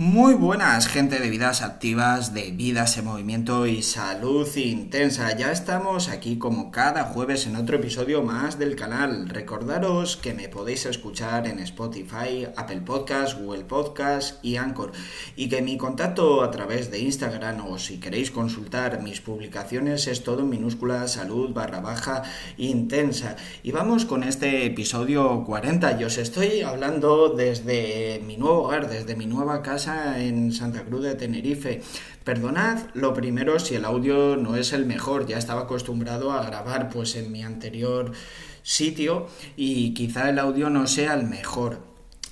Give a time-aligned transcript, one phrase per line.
[0.00, 5.36] Muy buenas, gente de vidas activas, de vidas en movimiento y salud intensa.
[5.36, 9.28] Ya estamos aquí como cada jueves en otro episodio más del canal.
[9.28, 14.92] Recordaros que me podéis escuchar en Spotify, Apple Podcast, Google Podcast y Anchor.
[15.34, 20.22] Y que mi contacto a través de Instagram o si queréis consultar mis publicaciones es
[20.22, 22.22] todo en minúscula salud barra baja
[22.56, 23.34] intensa.
[23.64, 25.98] Y vamos con este episodio 40.
[25.98, 31.02] Yo os estoy hablando desde mi nuevo hogar, desde mi nueva casa en Santa Cruz
[31.02, 31.80] de Tenerife.
[32.24, 36.90] Perdonad lo primero si el audio no es el mejor, ya estaba acostumbrado a grabar
[36.90, 38.12] pues en mi anterior
[38.62, 41.80] sitio y quizá el audio no sea el mejor.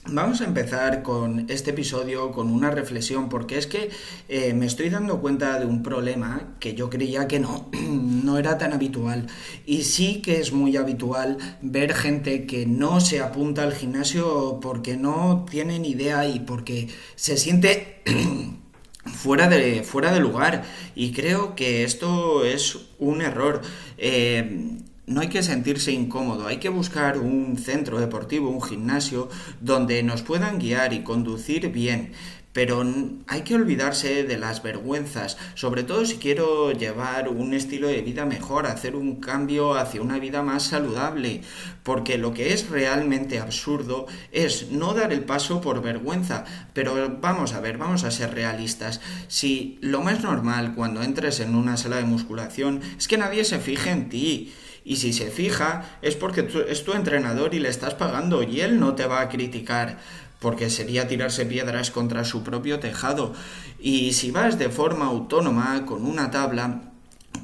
[0.09, 3.91] Vamos a empezar con este episodio con una reflexión porque es que
[4.28, 8.56] eh, me estoy dando cuenta de un problema que yo creía que no, no era
[8.56, 9.27] tan habitual
[9.66, 14.97] y sí que es muy habitual ver gente que no se apunta al gimnasio porque
[14.97, 18.03] no tienen idea y porque se siente
[19.05, 20.62] fuera de, fuera de lugar
[20.94, 23.61] y creo que esto es un error.
[23.98, 29.29] Eh, no hay que sentirse incómodo, hay que buscar un centro deportivo, un gimnasio,
[29.61, 32.12] donde nos puedan guiar y conducir bien.
[32.53, 32.83] Pero
[33.27, 38.25] hay que olvidarse de las vergüenzas, sobre todo si quiero llevar un estilo de vida
[38.25, 41.43] mejor, hacer un cambio hacia una vida más saludable,
[41.83, 46.47] porque lo que es realmente absurdo es no dar el paso por vergüenza.
[46.73, 49.03] Pero vamos a ver, vamos a ser realistas.
[49.29, 53.59] Si lo más normal cuando entres en una sala de musculación es que nadie se
[53.59, 54.55] fije en ti,
[54.87, 58.79] y si se fija, es porque es tu entrenador y le estás pagando y él
[58.79, 59.98] no te va a criticar
[60.39, 63.33] porque sería tirarse piedras contra su propio tejado.
[63.81, 66.83] Y si vas de forma autónoma con una tabla,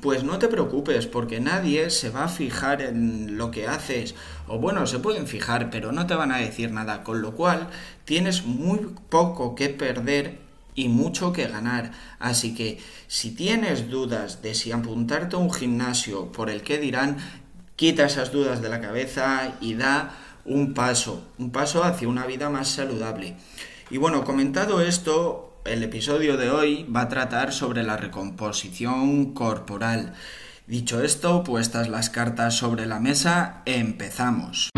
[0.01, 4.15] pues no te preocupes, porque nadie se va a fijar en lo que haces.
[4.47, 7.03] O bueno, se pueden fijar, pero no te van a decir nada.
[7.03, 7.69] Con lo cual,
[8.05, 8.79] tienes muy
[9.09, 10.39] poco que perder
[10.75, 11.93] y mucho que ganar.
[12.19, 17.19] Así que si tienes dudas de si apuntarte a un gimnasio por el que dirán,
[17.83, 22.49] quita esas dudas de la cabeza y da un paso, un paso hacia una vida
[22.49, 23.35] más saludable.
[23.91, 30.13] Y bueno, comentado esto, el episodio de hoy va a tratar sobre la recomposición corporal.
[30.69, 34.71] Dicho esto, puestas las cartas sobre la mesa, empezamos.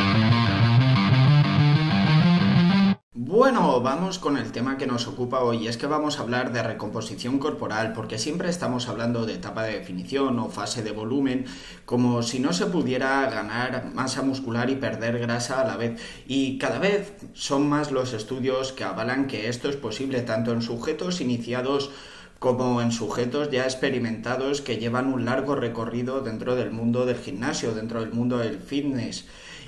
[3.37, 5.67] Bueno, vamos con el tema que nos ocupa hoy.
[5.67, 9.77] Es que vamos a hablar de recomposición corporal, porque siempre estamos hablando de etapa de
[9.77, 11.44] definición o fase de volumen,
[11.84, 16.00] como si no se pudiera ganar masa muscular y perder grasa a la vez.
[16.28, 20.62] Y cada vez son más los estudios que avalan que esto es posible tanto en
[20.62, 21.91] sujetos iniciados
[22.39, 27.75] como en sujetos ya experimentados que llevan un largo recorrido dentro del mundo del gimnasio,
[27.75, 29.27] dentro del mundo del fitness.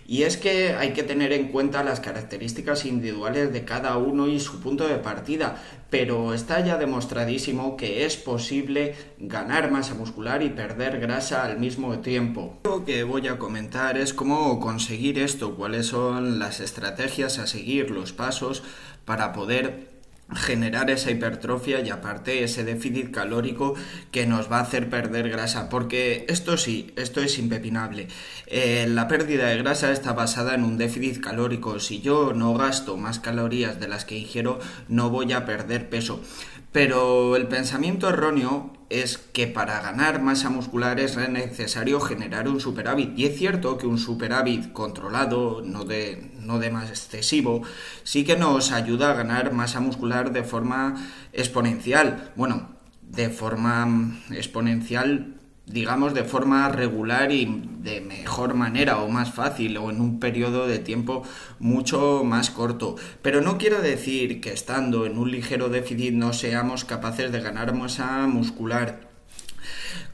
[0.09, 4.39] Y es que hay que tener en cuenta las características individuales de cada uno y
[4.39, 5.61] su punto de partida,
[5.91, 11.99] pero está ya demostradísimo que es posible ganar masa muscular y perder grasa al mismo
[11.99, 12.61] tiempo.
[12.65, 17.91] Lo que voy a comentar es cómo conseguir esto, cuáles son las estrategias a seguir,
[17.91, 18.63] los pasos
[19.05, 19.96] para poder
[20.35, 23.75] generar esa hipertrofia y aparte ese déficit calórico
[24.11, 28.09] que nos va a hacer perder grasa porque esto sí, esto es impepinable.
[28.47, 31.79] Eh, la pérdida de grasa está basada en un déficit calórico.
[31.79, 36.21] Si yo no gasto más calorías de las que ingiero no voy a perder peso
[36.73, 43.19] pero el pensamiento erróneo es que para ganar masa muscular es necesario generar un superávit.
[43.19, 47.63] Y es cierto que un superávit controlado, no de, no de más excesivo,
[48.05, 50.95] sí que nos ayuda a ganar masa muscular de forma
[51.33, 52.33] exponencial.
[52.37, 52.69] Bueno,
[53.03, 55.35] de forma exponencial
[55.67, 60.67] digamos, de forma regular y de mejor manera o más fácil o en un periodo
[60.67, 61.23] de tiempo
[61.59, 62.97] mucho más corto.
[63.21, 67.75] Pero no quiero decir que estando en un ligero déficit no seamos capaces de ganar
[67.75, 69.07] masa muscular.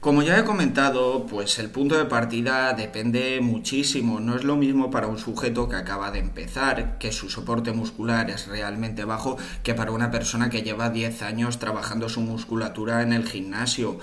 [0.00, 4.18] Como ya he comentado, pues el punto de partida depende muchísimo.
[4.18, 8.28] No es lo mismo para un sujeto que acaba de empezar, que su soporte muscular
[8.28, 13.12] es realmente bajo, que para una persona que lleva 10 años trabajando su musculatura en
[13.12, 14.00] el gimnasio.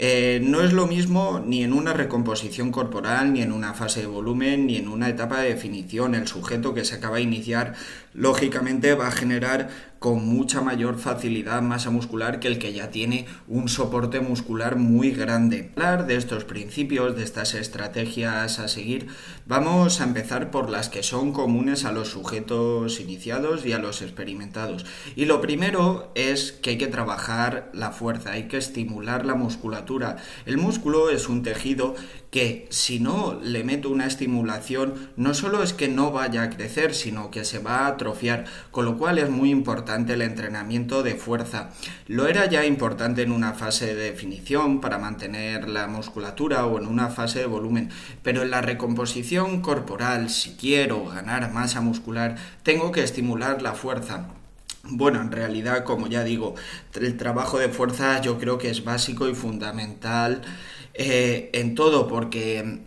[0.00, 4.06] Eh, no es lo mismo ni en una recomposición corporal, ni en una fase de
[4.06, 6.14] volumen, ni en una etapa de definición.
[6.14, 7.74] El sujeto que se acaba de iniciar,
[8.14, 13.26] lógicamente, va a generar con mucha mayor facilidad masa muscular que el que ya tiene
[13.48, 15.72] un soporte muscular muy grande.
[15.76, 19.08] Hablar de estos principios, de estas estrategias a seguir,
[19.46, 24.02] vamos a empezar por las que son comunes a los sujetos iniciados y a los
[24.02, 24.86] experimentados.
[25.16, 30.16] Y lo primero es que hay que trabajar la fuerza, hay que estimular la musculatura.
[30.46, 31.96] El músculo es un tejido
[32.30, 36.94] que si no le meto una estimulación, no solo es que no vaya a crecer,
[36.94, 41.14] sino que se va a atrofiar, con lo cual es muy importante el entrenamiento de
[41.14, 41.70] fuerza.
[42.06, 46.86] Lo era ya importante en una fase de definición para mantener la musculatura o en
[46.86, 47.90] una fase de volumen,
[48.22, 54.28] pero en la recomposición corporal, si quiero ganar masa muscular, tengo que estimular la fuerza.
[54.84, 56.54] Bueno, en realidad, como ya digo,
[56.94, 60.42] el trabajo de fuerza yo creo que es básico y fundamental
[60.94, 62.80] eh, en todo, porque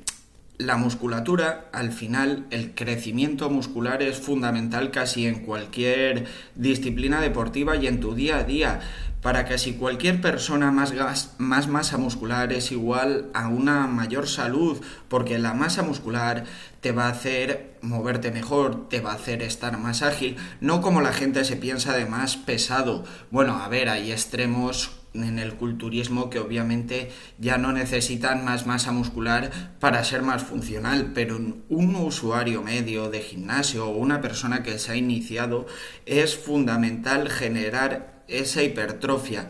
[0.61, 6.25] la musculatura, al final, el crecimiento muscular es fundamental casi en cualquier
[6.55, 8.79] disciplina deportiva y en tu día a día
[9.21, 10.93] para casi cualquier persona más,
[11.37, 16.45] más masa muscular es igual a una mayor salud, porque la masa muscular
[16.81, 21.01] te va a hacer moverte mejor, te va a hacer estar más ágil, no como
[21.01, 23.03] la gente se piensa de más pesado.
[23.29, 28.91] Bueno, a ver, hay extremos en el culturismo que obviamente ya no necesitan más masa
[28.91, 34.79] muscular para ser más funcional, pero un usuario medio de gimnasio o una persona que
[34.79, 35.65] se ha iniciado
[36.05, 39.49] es fundamental generar esa hipertrofia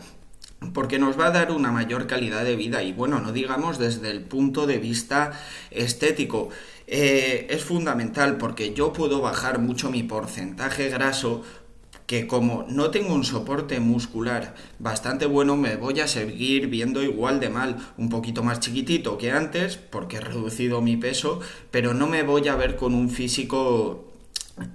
[0.72, 4.10] porque nos va a dar una mayor calidad de vida y bueno, no digamos desde
[4.10, 5.32] el punto de vista
[5.70, 6.50] estético.
[6.86, 11.42] Eh, es fundamental porque yo puedo bajar mucho mi porcentaje graso
[12.06, 17.40] que como no tengo un soporte muscular bastante bueno, me voy a seguir viendo igual
[17.40, 21.40] de mal, un poquito más chiquitito que antes, porque he reducido mi peso,
[21.70, 24.12] pero no me voy a ver con un físico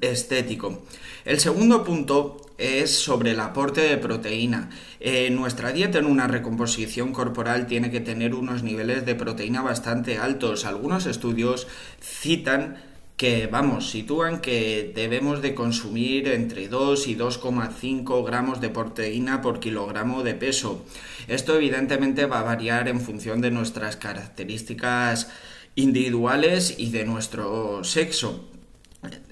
[0.02, 0.84] estético.
[1.26, 4.70] El segundo punto es sobre el aporte de proteína.
[5.00, 10.18] Eh, nuestra dieta en una recomposición corporal tiene que tener unos niveles de proteína bastante
[10.18, 10.66] altos.
[10.66, 11.68] Algunos estudios
[12.02, 12.78] citan
[13.18, 19.60] que, vamos, sitúan que debemos de consumir entre 2 y 2,5 gramos de proteína por
[19.60, 20.86] kilogramo de peso.
[21.28, 25.30] Esto evidentemente va a variar en función de nuestras características
[25.74, 28.48] individuales y de nuestro sexo.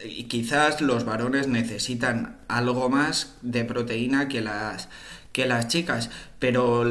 [0.04, 4.90] Y quizás los varones necesitan algo más de proteína que las,
[5.32, 6.10] que las chicas,
[6.40, 6.86] pero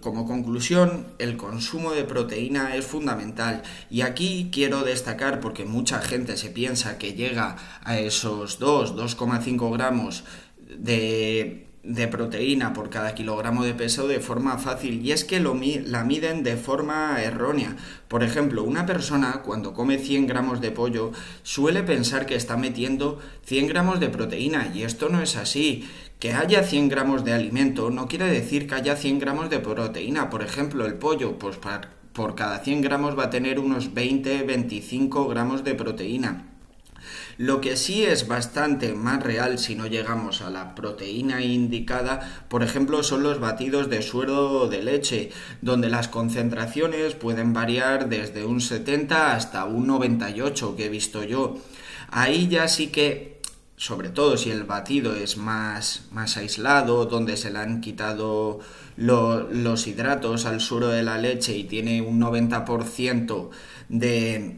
[0.00, 3.62] como conclusión el consumo de proteína es fundamental.
[3.90, 9.72] Y aquí quiero destacar porque mucha gente se piensa que llega a esos 2, 2,5
[9.72, 10.24] gramos
[10.58, 15.54] de de proteína por cada kilogramo de peso de forma fácil y es que lo,
[15.84, 17.76] la miden de forma errónea.
[18.08, 21.12] Por ejemplo, una persona cuando come 100 gramos de pollo
[21.42, 25.88] suele pensar que está metiendo 100 gramos de proteína y esto no es así.
[26.18, 30.28] Que haya 100 gramos de alimento no quiere decir que haya 100 gramos de proteína.
[30.28, 31.58] Por ejemplo, el pollo, pues
[32.12, 36.55] por cada 100 gramos va a tener unos 20-25 gramos de proteína.
[37.38, 42.62] Lo que sí es bastante más real si no llegamos a la proteína indicada, por
[42.62, 45.30] ejemplo, son los batidos de suero de leche,
[45.60, 51.58] donde las concentraciones pueden variar desde un 70 hasta un 98 que he visto yo.
[52.10, 53.36] Ahí ya sí que
[53.76, 58.60] sobre todo si el batido es más, más aislado, donde se le han quitado
[58.96, 63.50] los hidratos al suero de la leche y tiene un 90%
[63.90, 64.56] de,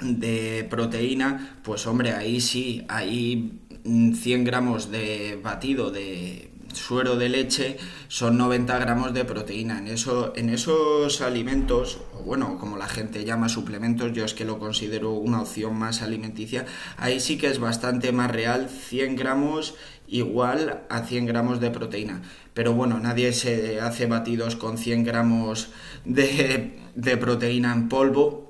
[0.00, 7.78] de proteína, pues hombre, ahí sí, hay 100 gramos de batido de suero de leche
[8.08, 9.78] son 90 gramos de proteína.
[9.78, 14.58] En, en esos alimentos, o bueno, como la gente llama suplementos, yo es que lo
[14.58, 16.66] considero una opción más alimenticia,
[16.96, 19.74] ahí sí que es bastante más real 100 gramos
[20.06, 22.22] igual a 100 gramos de proteína.
[22.54, 25.70] Pero bueno, nadie se hace batidos con 100 gramos
[26.04, 28.49] de, de proteína en polvo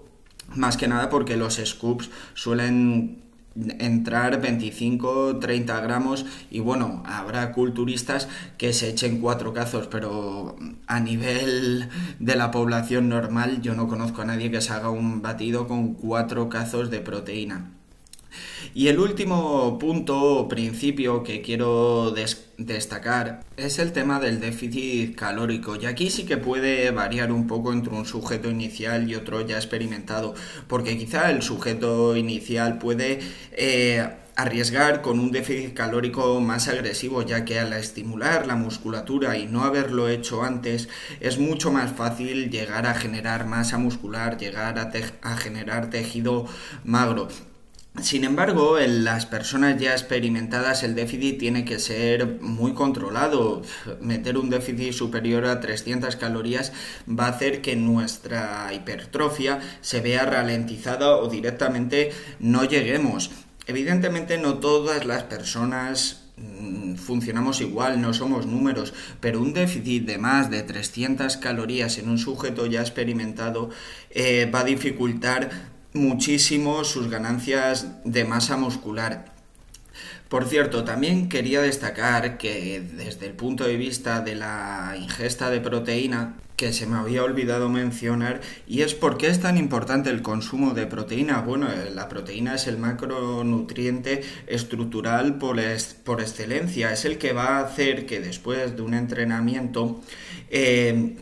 [0.55, 3.23] más que nada porque los scoops suelen
[3.79, 11.01] entrar 25, 30 gramos y bueno, habrá culturistas que se echen cuatro cazos, pero a
[11.01, 11.89] nivel
[12.19, 15.95] de la población normal yo no conozco a nadie que se haga un batido con
[15.95, 17.80] cuatro cazos de proteína.
[18.73, 22.15] Y el último punto o principio que quiero
[22.57, 25.77] destacar es el tema del déficit calórico.
[25.77, 29.57] Y aquí sí que puede variar un poco entre un sujeto inicial y otro ya
[29.57, 30.35] experimentado,
[30.69, 33.21] porque quizá el sujeto inicial puede...
[33.53, 39.47] Eh, arriesgar con un déficit calórico más agresivo, ya que al estimular la musculatura y
[39.47, 40.89] no haberlo hecho antes,
[41.21, 44.91] es mucho más fácil llegar a generar masa muscular, llegar a,
[45.23, 46.47] a generar tejido
[46.85, 47.29] magro.
[47.99, 53.63] Sin embargo, en las personas ya experimentadas el déficit tiene que ser muy controlado.
[54.01, 56.73] Meter un déficit superior a 300 calorías
[57.07, 63.33] va a hacer que nuestra hipertrofia se vea ralentizada o directamente no lleguemos.
[63.67, 70.17] Evidentemente no todas las personas mm, funcionamos igual, no somos números, pero un déficit de
[70.17, 73.69] más de 300 calorías en un sujeto ya experimentado
[74.11, 79.33] eh, va a dificultar muchísimo sus ganancias de masa muscular.
[80.29, 85.61] Por cierto, también quería destacar que desde el punto de vista de la ingesta de
[85.61, 90.23] proteína, que se me había olvidado mencionar, y es por qué es tan importante el
[90.23, 91.41] consumo de proteína.
[91.41, 95.59] Bueno, eh, la proteína es el macronutriente estructural por,
[96.05, 100.01] por excelencia, es el que va a hacer que después de un entrenamiento
[100.49, 101.17] eh,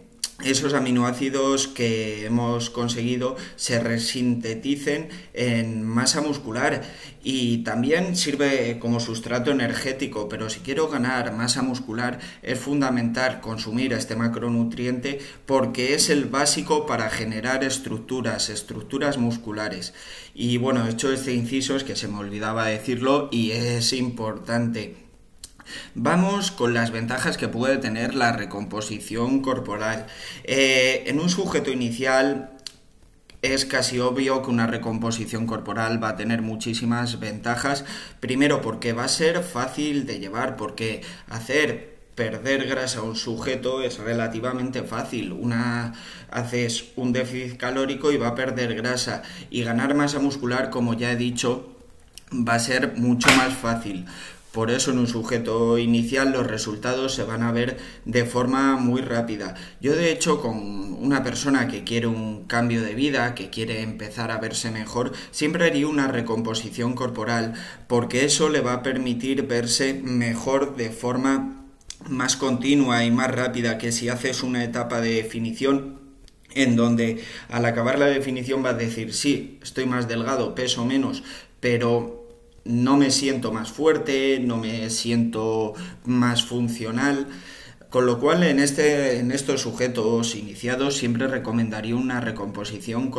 [0.45, 6.83] esos aminoácidos que hemos conseguido se resinteticen en masa muscular
[7.25, 13.92] y también sirve como sustrato energético, pero si quiero ganar masa muscular es fundamental consumir
[13.92, 19.92] este macronutriente porque es el básico para generar estructuras, estructuras musculares.
[20.35, 25.07] Y bueno, hecho este inciso es que se me olvidaba decirlo y es importante.
[25.94, 30.06] Vamos con las ventajas que puede tener la recomposición corporal.
[30.44, 32.50] Eh, en un sujeto inicial
[33.42, 37.84] es casi obvio que una recomposición corporal va a tener muchísimas ventajas.
[38.20, 43.80] Primero porque va a ser fácil de llevar, porque hacer perder grasa a un sujeto
[43.80, 45.32] es relativamente fácil.
[45.32, 45.94] Una
[46.30, 51.12] haces un déficit calórico y va a perder grasa y ganar masa muscular, como ya
[51.12, 51.76] he dicho,
[52.32, 54.04] va a ser mucho más fácil.
[54.58, 59.02] Por eso en un sujeto inicial los resultados se van a ver de forma muy
[59.02, 59.54] rápida.
[59.80, 60.56] Yo de hecho con
[60.94, 65.64] una persona que quiere un cambio de vida, que quiere empezar a verse mejor, siempre
[65.64, 67.54] haría una recomposición corporal
[67.86, 71.64] porque eso le va a permitir verse mejor de forma
[72.08, 76.00] más continua y más rápida que si haces una etapa de definición
[76.56, 81.22] en donde al acabar la definición vas a decir sí, estoy más delgado, peso menos,
[81.60, 82.17] pero
[82.68, 87.26] no me siento más fuerte, no me siento más funcional.
[87.90, 93.10] Con lo cual, en, este, en estos sujetos iniciados siempre recomendaría una recomposición,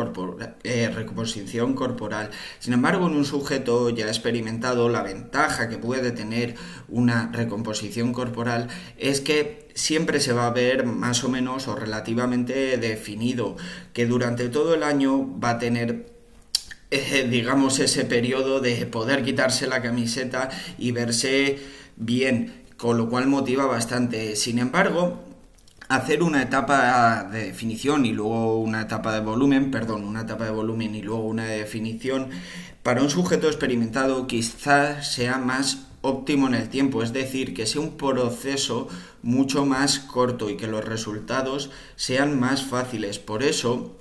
[0.64, 2.30] eh, recomposición corporal.
[2.60, 6.54] Sin embargo, en un sujeto ya experimentado, la ventaja que puede tener
[6.88, 12.78] una recomposición corporal es que siempre se va a ver más o menos o relativamente
[12.78, 13.58] definido,
[13.94, 16.19] que durante todo el año va a tener
[16.92, 21.60] eh, digamos, ese periodo de poder quitarse la camiseta y verse
[21.96, 24.36] bien, con lo cual motiva bastante.
[24.36, 25.24] Sin embargo,
[25.90, 30.52] hacer una etapa de definición y luego una etapa de volumen, perdón, una etapa de
[30.52, 32.30] volumen y luego una de definición,
[32.84, 37.82] para un sujeto experimentado quizás sea más óptimo en el tiempo, es decir, que sea
[37.82, 38.88] un proceso
[39.22, 43.20] mucho más corto y que los resultados sean más fáciles.
[43.20, 43.99] Por eso,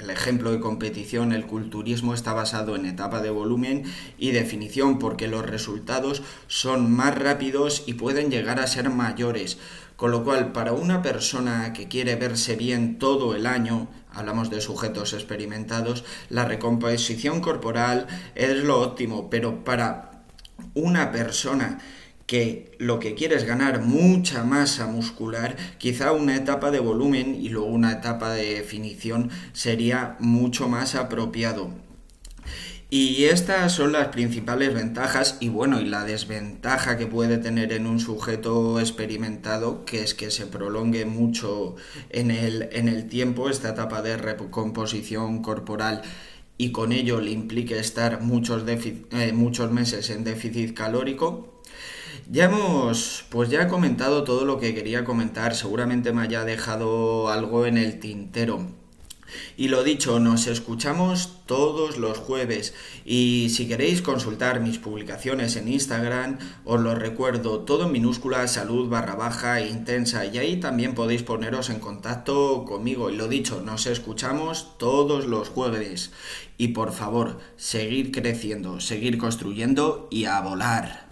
[0.00, 3.84] el ejemplo de competición, el culturismo está basado en etapa de volumen
[4.18, 9.58] y definición porque los resultados son más rápidos y pueden llegar a ser mayores.
[9.96, 14.62] Con lo cual, para una persona que quiere verse bien todo el año, hablamos de
[14.62, 20.22] sujetos experimentados, la recomposición corporal es lo óptimo, pero para
[20.72, 21.78] una persona
[22.30, 27.48] que lo que quiere es ganar mucha masa muscular, quizá una etapa de volumen y
[27.48, 31.72] luego una etapa de definición sería mucho más apropiado.
[32.88, 37.88] Y estas son las principales ventajas y bueno, y la desventaja que puede tener en
[37.88, 41.74] un sujeto experimentado, que es que se prolongue mucho
[42.10, 46.02] en el, en el tiempo esta etapa de recomposición corporal
[46.60, 51.59] y con ello le implique estar muchos, eh, muchos meses en déficit calórico,
[52.30, 57.28] ya hemos, pues ya he comentado todo lo que quería comentar, seguramente me haya dejado
[57.30, 58.80] algo en el tintero.
[59.56, 62.74] Y lo dicho, nos escuchamos todos los jueves
[63.04, 68.88] y si queréis consultar mis publicaciones en Instagram, os lo recuerdo todo en minúscula salud
[68.88, 73.10] barra baja intensa y ahí también podéis poneros en contacto conmigo.
[73.10, 76.12] Y lo dicho, nos escuchamos todos los jueves
[76.56, 81.09] y por favor, seguir creciendo, seguir construyendo y a volar.